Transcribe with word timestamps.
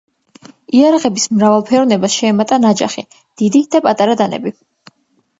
იარაღების 0.77 1.25
მრავალფეროვნებას 1.33 2.15
შეემატა 2.21 2.57
ნაჯახი, 2.63 3.03
დიდი 3.41 3.61
და 3.75 3.83
პატარა 3.89 4.17
დანები. 4.23 4.55